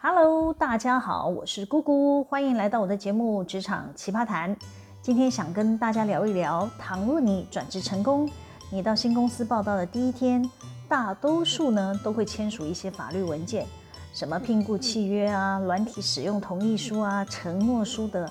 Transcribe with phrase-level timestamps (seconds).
[0.00, 4.54] Hello，大家好，我是姑姑，欢迎来到我的节目《职场奇葩谈》。
[5.02, 8.30] 今天想跟大家聊一聊，倘若你转职成功，
[8.70, 10.48] 你到新公司报到的第一天，
[10.88, 13.66] 大多数呢都会签署一些法律文件，
[14.14, 18.30] 什么聘雇契约啊、软体使用同意书啊、承诺书的。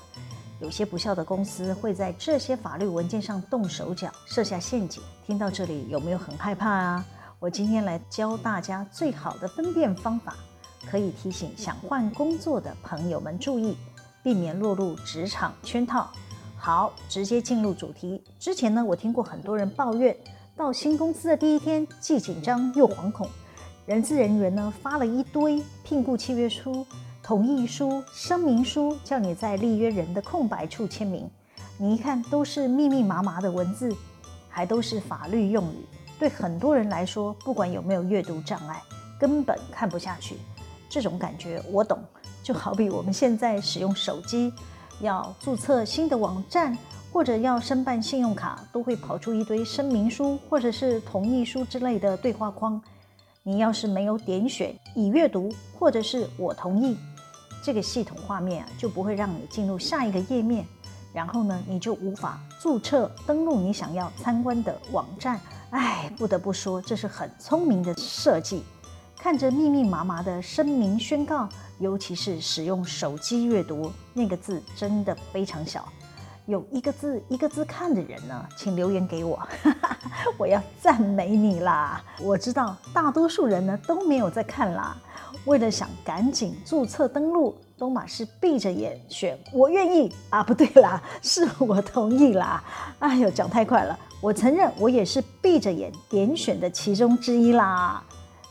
[0.60, 5.02] 有些不肖的公司会在这些法律文件上动手脚，设下陷阱。
[5.26, 7.04] 听到这里有没有很害怕啊？
[7.38, 10.34] 我今天来教大家最好的分辨方法。
[10.90, 13.76] 可以提醒想换工作的朋友们注意，
[14.22, 16.10] 避免落入职场圈套。
[16.56, 18.22] 好，直接进入主题。
[18.38, 20.16] 之前呢，我听过很多人抱怨，
[20.56, 23.28] 到新公司的第一天既紧张又惶恐，
[23.86, 26.84] 人资人员呢发了一堆聘雇契约书、
[27.22, 31.30] 同意书、声明书，叫你在立约人的空白处签名。
[31.76, 33.94] 你一看都是密密麻麻的文字，
[34.48, 35.86] 还都是法律用语，
[36.18, 38.82] 对很多人来说，不管有没有阅读障碍，
[39.16, 40.36] 根本看不下去。
[40.88, 41.98] 这种感觉我懂，
[42.42, 44.52] 就好比我们现在使用手机，
[45.00, 46.76] 要注册新的网站
[47.12, 52.80] 或者要申办信用卡，都会跑出一堆声明书或者是同意书之类的对话框。
[53.42, 56.96] 你要是没有点选已阅读或者是我同意，
[57.62, 60.66] 这个系统画面啊就不会让你进入下一个页面，
[61.14, 65.40] 然后呢你就无法注册登录你想要参观的网站。
[65.70, 68.64] 哎，不得不说这是很聪明的设计。
[69.18, 71.48] 看着密密麻麻的声明宣告，
[71.80, 75.86] 尤其是使用手机阅读，那个字真的非常小。
[76.46, 79.46] 有一个字一个字看的人呢，请留言给我，
[80.38, 82.00] 我要赞美你啦！
[82.22, 84.96] 我知道大多数人呢都没有在看啦，
[85.44, 92.62] 为了想赶紧注册登录，都马是闭着眼选我愿意啊，不对啦， 是我同意啦。
[93.00, 98.02] 哎呦，讲太快了，我承认我也是闭着眼点选的其中之一啦。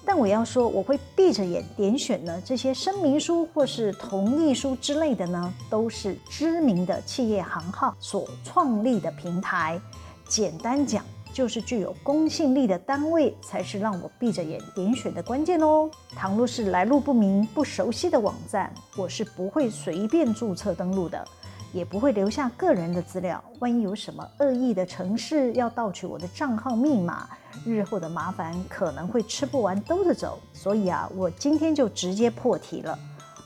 [0.08, 9.78] 但我要说，我会闭着眼点选呢，这些声明书或是同意书之类的呢，都是知名的企业行号所创立的平台。
[10.26, 11.04] 简单讲，
[11.34, 15.92] 就是具有公信力的单位才是让我闭着眼点选的关键哦。
[16.16, 21.28] 倘若是来路不明、不熟悉的网站，我是不会随便注册登录的。
[21.74, 27.28] 也不会留下个人的资料，万一有什么恶意的城市要盗取我的账号密码，
[27.66, 30.40] 日后的麻烦可能会吃不完兜着走。
[30.54, 32.98] 所以啊，我今天就直接破题了。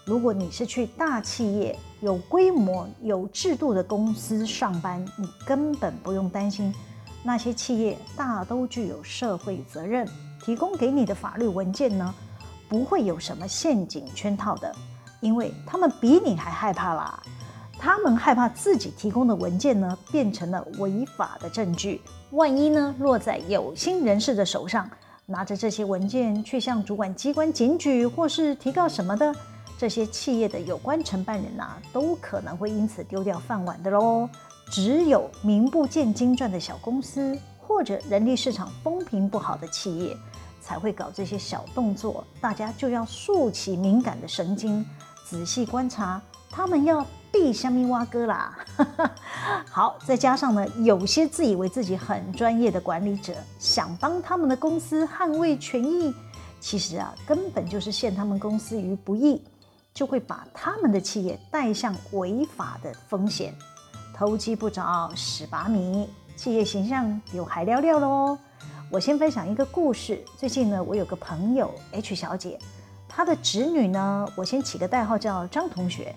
[0.06, 6.74] 如果你是去大企业、有规模、有制度的公司上班，你根本不用担心，
[7.24, 10.08] 那些企业大都具有社会责任，
[10.44, 12.14] 提供给你的法律文件呢，
[12.68, 14.76] 不会有什么陷阱圈套的，
[15.20, 17.22] 因为他们比你还害怕啦。
[17.84, 22.00] 他们害怕自己提供的文件呢，变成了违法的证据，
[22.30, 24.88] 万一呢落在有心人士的手上，
[25.26, 29.34] 拿着这些文件去向主管机关检举或是提告什么的，
[29.80, 34.30] 这些企业的有关承办人啊，都可能会因此丢掉饭碗的喽。
[34.70, 40.16] 只有名不见经传的小公司或者人力市场风评不好的企业，
[40.62, 42.24] 才会搞这些小动作。
[42.40, 44.86] 大家就要竖起敏感的神经，
[45.26, 47.04] 仔细观察，他们要。
[47.32, 48.58] 闭虾米挖哥啦，
[49.70, 56.14] 好，再加上呢，有些自以为自己很专业的管理者，想帮他们的公司捍卫权益，
[56.60, 59.42] 其实啊，根本就是陷他们公司于不义，
[59.94, 63.54] 就会把他们的企业带向违法的风险。
[64.14, 68.38] 偷鸡不着蚀把米，企业形象有还了了喽。
[68.92, 70.22] 我先分享一个故事。
[70.36, 72.60] 最近呢，我有个朋友 H 小姐，
[73.08, 76.14] 她的侄女呢，我先起个代号叫张同学。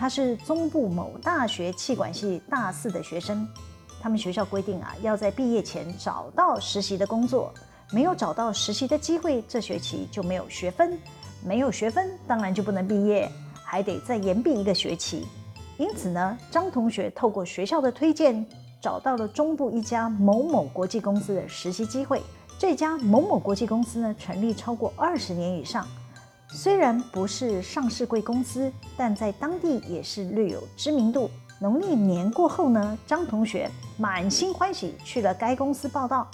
[0.00, 3.46] 他是中部某大学企管系大四的学生，
[4.00, 7.52] 他们学校规定啊，要在毕业前找到实习的工作，
[7.92, 10.98] 没有找到实习的机会，这学期就没有学分，
[11.44, 13.30] 没有学分当然就不能毕业，
[13.62, 15.26] 还得再延毕一个学期。
[15.76, 18.42] 因此呢，张同学透过学校的推荐，
[18.80, 22.22] 找到了中部一家某某国际公司的实习机会。
[22.58, 25.86] 这家某某国际公司呢，成立超过二十年以上。
[26.52, 31.30] 虽然不是上市贵公司，但在当地也是略有知名度。
[31.60, 36.28] 农历年过后呢，张同学满心欢喜去了该公司报到。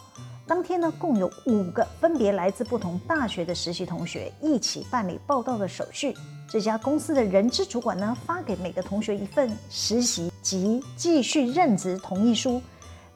[0.47, 6.15] 当天呢，共有五个分别来自不同大学的实习同学一起办理报到的手续。
[6.49, 12.63] 这家公司的人资主管呢，发给每个同学一份实习及继续任职同意书，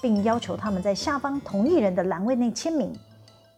[0.03, 2.93] 并要求他们在下方同意人的栏位内签名。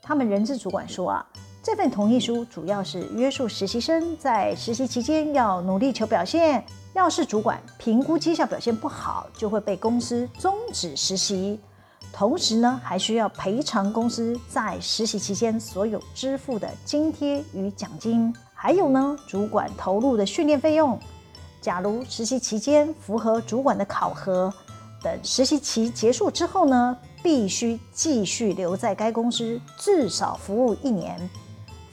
[0.02, 1.26] 他们人资主管说啊。
[1.62, 11.60] 这份同意书主要是约束实习生在实习期间要努力求表现，要是主管评估绩效表现不好，就会被公司终止实习。
[12.12, 20.98] 同时呢，还需要赔偿公司在实习期间所有支付的津贴与奖金，还有呢，主管投入的训练费用。
[21.60, 24.52] 假如实习期间符合主管的考核，
[25.00, 31.16] 等实习期结束之后呢，必须继续留在该公司至少服务一年，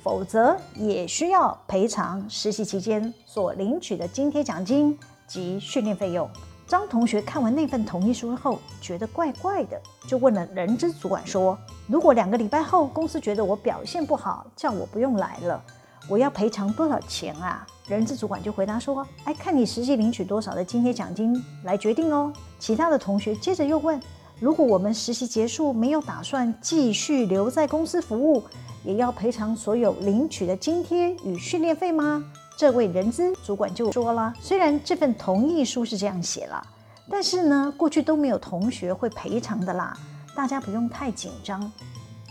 [0.03, 4.97] 否则也需要赔偿实习期间所领取的津贴奖金
[5.27, 6.29] 及训练费用。
[6.67, 11.57] 张同学看完那份同意书后，觉得怪怪的，就问了人资主管说
[11.89, 15.59] ：“如果两个礼拜后公司觉得我表现不好，叫我不用来了，
[16.07, 23.99] 我要赔偿多少钱啊？”人资主管就回答说：“哎，看你实际领取多少的津贴奖金来决定哦。”其他的同学接着又问
[24.39, 28.43] ：“如果我们实习结束没有打算继续留在公司服务，
[28.83, 32.23] 也要赔偿所有领取的津贴与训练费吗？”
[32.57, 36.61] 这位人资主管就说了：“虽然这份同意书是这样写了，
[37.09, 39.97] 但是呢，过去都没有同学会赔偿的啦，
[40.35, 41.71] 大家不用太紧张。”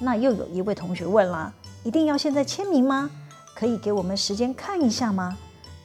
[0.00, 1.52] 那又有一位同学问了
[1.82, 3.10] ：“一定要现在签名吗？
[3.54, 5.36] 可以给我们时间看一下吗？”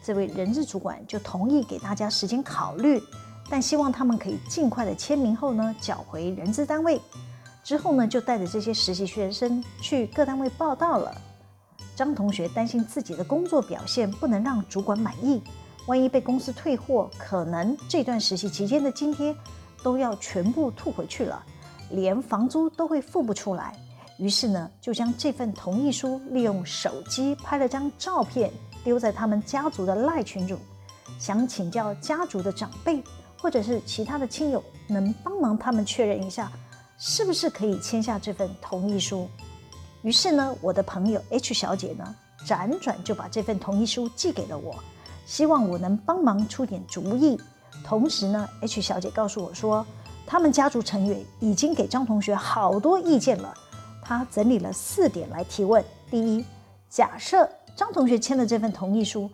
[0.03, 3.01] 这位人资主管就同意给大家时间考虑，
[3.49, 6.99] 但希望他们可以尽快的签名后呢，缴回人资单位。
[7.63, 11.15] 之后呢，就带着这些实习学生去各单位报到了。
[11.95, 15.41] 张同学担心自己的工作表现不能让主管满意，
[15.87, 19.35] 万一被公司退货，可能这段实习期间的津贴
[19.81, 21.41] 都要全部吐回去了，
[21.91, 23.73] 连房租都会付不出来。
[24.19, 28.51] 于是呢，就将这份同意书利用手机拍了张照片。
[28.83, 30.59] 丢在他们家族的赖群组，
[31.17, 33.01] 想请教家族的长辈
[33.41, 36.51] 或者是其他的亲友，能帮忙他们确认一下，
[37.05, 39.27] 是不是可以签下这份同意书。
[40.03, 42.15] 于是呢，我的朋友 H 小姐呢，
[42.47, 44.73] 辗转就把这份同意书寄给了我，
[45.25, 47.37] 希望我能帮忙出点主意。
[47.83, 49.85] 同时呢，H 小姐告诉我说，
[50.25, 53.53] 他们家族成员已经给张同学好多意见了，
[54.01, 55.83] 她整理了四点来提问。
[56.09, 56.45] 第一，
[56.89, 57.49] 假设。
[57.75, 59.27] 张同学签了这份同意书，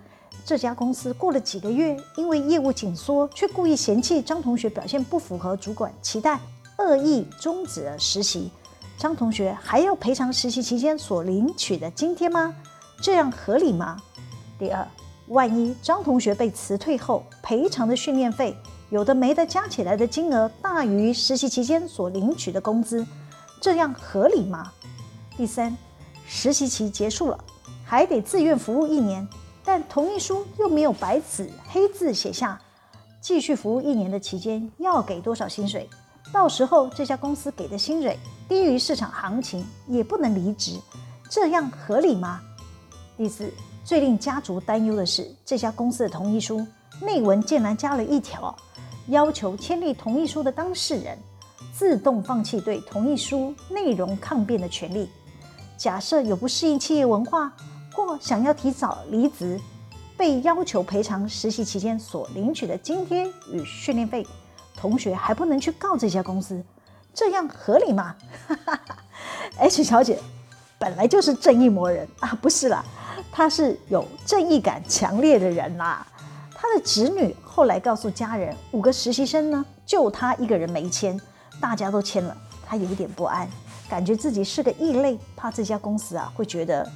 [0.46, 6.40] 这家公司过了几个月，因为业务紧缩，却故意嫌弃张同学表现不符合主管期待，
[6.80, 8.50] 恶意终止了实习。
[8.98, 12.56] 张同学还要赔偿实习期间所领取的津贴吗？
[13.02, 13.98] 这样合理吗？
[14.58, 14.86] 第二，
[15.28, 18.56] 万一张同学被辞退后，赔偿的训练费
[18.90, 23.06] 有的没的加起来的金额大于实习期间所领取的工资，
[23.62, 24.72] 这样合理吗？
[25.38, 25.78] 第三，
[26.28, 27.38] 实习期结束了。
[27.86, 29.26] 还得自愿服务一年，
[29.64, 32.60] 但同意书又没有白纸黑字写下，
[33.22, 35.90] 继续服务一年的期间要给多少薪水？
[36.32, 38.18] 到时候这家公司给的薪水
[38.48, 40.80] 低于市场行情，也不能离职，
[41.30, 42.42] 这样合理吗？
[43.18, 43.52] 第四，
[43.84, 46.66] 最令家族担忧的是，这家公司的同意书
[47.02, 48.56] 内文竟然加了一条，
[49.08, 51.18] 要求签立同意书的当事人
[51.74, 55.10] 自动放弃对同意书内容抗辩的权利。
[55.78, 57.52] 假设有不适应企业文化。
[57.92, 59.60] 或想要提早离职，
[60.16, 64.26] 被要求赔偿实习期间所领取的津贴与训练费，
[64.80, 66.64] 同学还不能去告这家公司，
[67.14, 68.16] 这样合理吗？
[69.60, 70.18] H 小姐
[70.78, 72.84] 本来就是正义魔人啊，不是啦，
[73.32, 76.08] 她是有正义感强烈的人啦。
[76.56, 81.20] 她的侄女后来告诉家人，五个实习生呢，就她一个人没签，
[81.60, 83.50] 大家都签了，她有点不安，
[83.90, 86.90] 感觉自己是个异类，怕这家公司啊会觉得。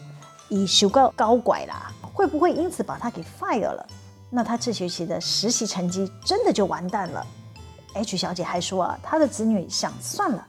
[0.50, 3.88] 以修高高拐啦，会不会因此把他给 fire 了？
[4.30, 7.26] 那他这学期的实习成绩真的就完蛋了。
[7.94, 10.46] H 小姐还说啊，她的子女想算了，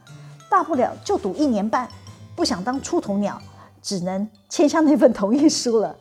[0.50, 1.88] 大不了就读一年半，
[2.34, 3.40] 不想当出头鸟，
[3.82, 5.94] 只能签下那份同意书了。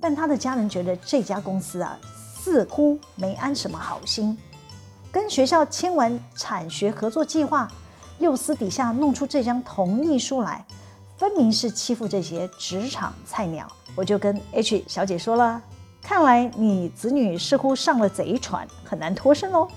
[0.00, 1.98] 但她的家人觉得这家公司啊，
[2.42, 4.36] 似乎没安什么好心，
[5.12, 7.68] 跟学校签完产学合作计划，
[8.18, 10.64] 又私底下弄出这张同意书来。
[11.18, 15.60] 分明是欺负这些职场菜鸟，我就跟 H 小姐说了，
[16.02, 19.68] 看来你子女似乎上了贼船，很难脱身哦。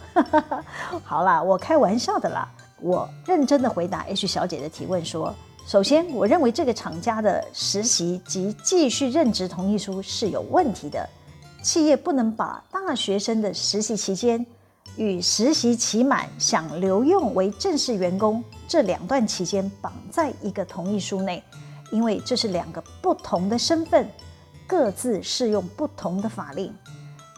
[1.03, 2.49] 好啦，我开玩笑的啦。
[2.81, 5.33] 我认真的回答 H 小姐的提问说，
[5.65, 11.07] 首先，我认为这个厂家的实习及继续任职同意书是有问题的，
[11.61, 14.45] 企业不能把大学生的实习期间。
[14.95, 21.43] 与实习期满想留用为正式员工这两段期间绑在一个同意书内，
[21.91, 24.07] 因为这是两个不同的身份，
[24.67, 26.73] 各自适用不同的法令。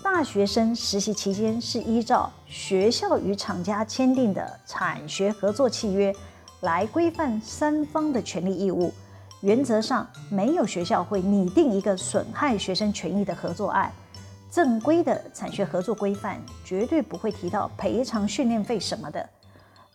[0.03, 6.13] 大学生实习期间是依照学校与厂家签订的产学合作契约
[6.61, 8.93] 来规范三方的权利义务，
[9.41, 13.91] 原则上没有学校会拟定一个损害学生权益的合作案。
[14.51, 19.27] 正规的产学合作规范绝对不会提到赔偿训练费什么的，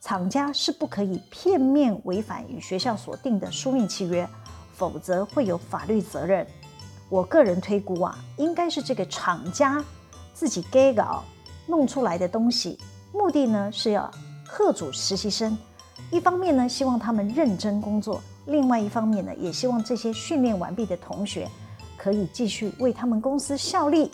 [0.00, 4.28] 厂家是不可以片面违反与学校所定的书面契约，
[4.74, 6.46] 否则会有法律责任。
[7.10, 9.84] 我个人推估啊，应该是这个厂家
[10.32, 11.24] 自己给稿
[11.66, 12.78] 弄出来的东西，
[13.12, 14.08] 目的呢是要
[14.44, 15.58] 吓阻实习生，
[16.12, 21.48] 一方面呢希望他们认真工作，另外一方面呢也希望这些训练完毕的同学
[21.98, 24.12] 可以继续为他们公司效力。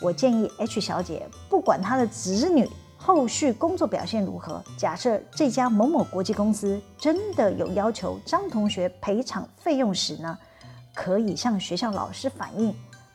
[0.00, 10.38] 我建议 H 小姐，不管她的子女后续工作表现如何，假设这家某某国际公司真的有要求张同学赔偿费用时呢，
[10.94, 12.74] 可以向学校老师反映，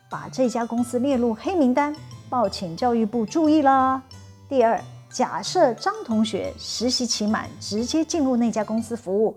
[0.09, 1.95] 把这家公司列入黑名单，
[2.29, 4.01] 报请教育部注意啦。
[4.47, 9.35] 第二，假设张同学实习期满，直接进入那家公司服务，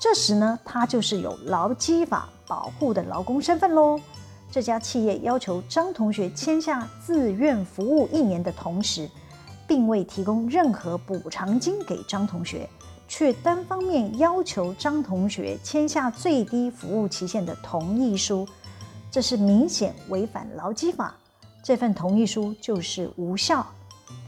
[0.00, 4.00] 这时呢，他就是有劳基法保护的劳工身份喽。
[4.50, 9.08] 这家企业要求张同学签下自愿服务一年的同时，
[9.66, 12.68] 并未提供任何补偿金给张同学，
[13.08, 18.46] 却单方面要求张同学签下最低服务期限的同意书，
[19.10, 21.16] 这是明显违反劳基法，
[21.64, 23.66] 这份同意书就是无效。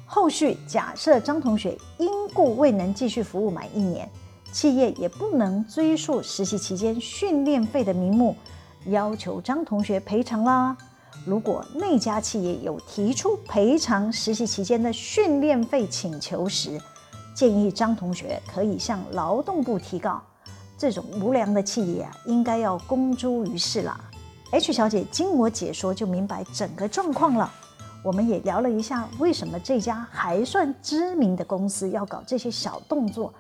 [0.07, 4.11] 后续假设张同学因故未能继续服务满一年，
[4.51, 8.35] 企业也不能追溯实习期间训练费的名目。
[8.87, 10.77] 要求张同学赔偿啦。
[11.27, 16.81] 如果那家企业有提出赔偿实习期间的训练费请求时，
[17.35, 20.23] 建议张同学可以向劳动部提告。
[20.77, 24.01] 这种无良的企业啊，应该要公诸于世了。
[24.51, 27.53] H 小姐经我解说就明白整个状况了。
[28.03, 33.33] 我们也聊了一下，为什么这家还算知名的公司要搞这些小动作，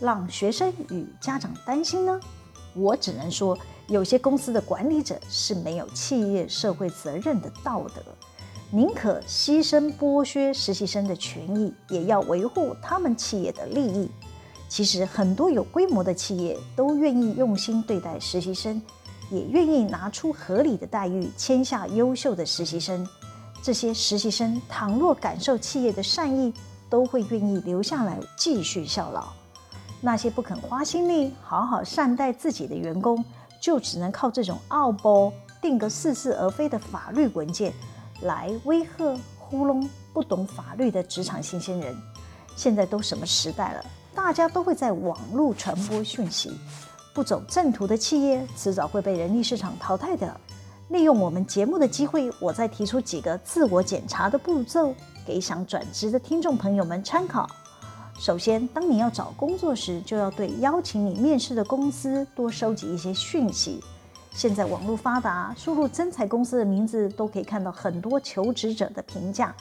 [0.00, 2.20] 让学生与家长担心呢？
[2.74, 3.56] 我只能说。
[3.88, 8.02] 有些公司的管理者是没有企业社会责任的道德，
[8.70, 14.10] 宁可牺牲剥削实习生的权益，也要维护他们企业的利益。
[14.68, 18.82] 其实很多有规模的企业都愿意用心对待实习生，
[19.30, 23.06] 也愿意拿出合理的待遇签下优秀的实习生。
[23.62, 26.52] 这些实习生倘若感受企业的善意，
[26.90, 29.28] 都会愿意留下来继续效劳。
[30.00, 33.24] 那些不肯花心力好好善待自己的员工，
[33.62, 35.32] 就只能靠这种奥步
[35.62, 37.72] 定个似是而非的法律文件
[38.22, 41.96] 来威吓糊弄不懂法律的职场新鲜人。
[42.56, 46.50] 现在都什么时代了，大家都会在网络传播讯息，
[47.14, 50.40] 不走正途的企业迟早会被人力市场淘汰的。
[50.88, 54.94] 利用我们节目的机会，我再提出几个自我检查的步骤，
[55.26, 57.50] 给想转职的听众朋友们参考。
[58.18, 63.82] 首先，当你要找工作时，就要对邀请你面试的公司多收集一些讯息。
[64.36, 69.56] 现在网络发达，输入真才公司的名字都可以看到很多求职者的评价，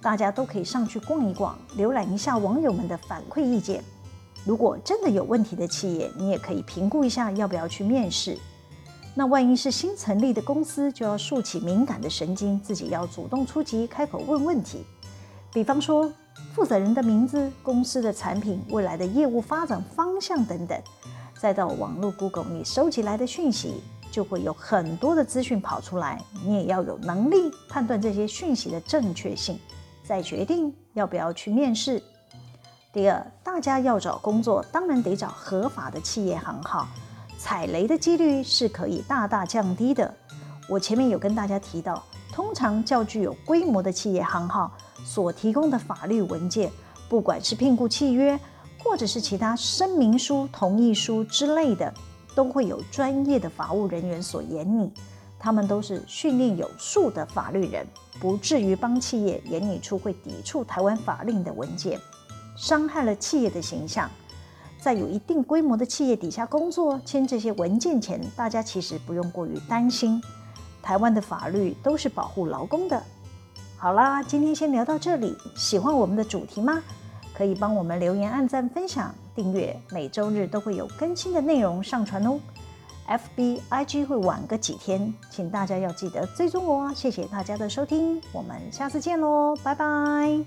[0.00, 3.82] 大家都可以上去逛一逛，浏览一下网友们的反馈意见。
[4.44, 8.38] 如果真的有问题的企业，你也可以评估一下要不要去面试。
[9.16, 14.86] 那万一是新成立的公司，就要竖起敏感的神经，自己要主动出击，开口问问题。
[15.52, 16.08] 比方说，
[16.54, 20.80] 负责人的名字、公司的产品、未来的业务发展方向等等，
[21.36, 29.58] 再到网络 Google，你收集来的讯息就会有很多的资讯跑出来，你也要有能力判断这些讯息的正确性，
[30.04, 32.02] 再决定要不要去面试。
[32.92, 36.88] 第二，大家要找工作，当然得找合法的企业行号，
[37.38, 40.12] 踩雷的几率是可以大大降低的。
[40.68, 42.02] 我前面有跟大家提到。
[42.32, 44.70] 通常较具有规模的企业行号
[45.04, 46.70] 所提供的法律文件，
[47.08, 48.38] 不管是聘雇契约，
[48.78, 51.92] 或者是其他声明书、同意书之类的，
[52.34, 54.92] 都会有专业的法务人员所研拟。
[55.38, 57.86] 他们都是训练有素的法律人，
[58.20, 61.98] 不至于帮企业研拟出会抵触台湾法令的文件，
[62.56, 64.10] 伤害了企业的形象。
[64.78, 70.22] 在有一定规模的企业底下工作，签这些文件前，大家其实不用过于担心。
[70.82, 73.02] 台湾的法律都是保护劳工的。
[73.78, 75.34] 好啦，今天先聊到这里。
[75.56, 76.82] 喜欢我们的主题吗？
[77.32, 82.38] 可以帮我们留言、按赞、分享、订阅，每周日都会有更新的内容上传哦。
[83.08, 86.92] FB、IG 会晚个几天，请大家要记得追踪我哦。
[86.94, 90.44] 谢谢大家的收听，我们下次见喽，拜拜。